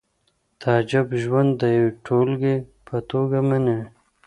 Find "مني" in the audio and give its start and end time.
3.49-3.79